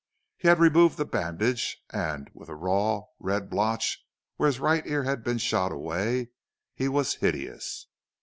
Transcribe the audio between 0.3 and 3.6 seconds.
He had removed the bandage, and with a raw, red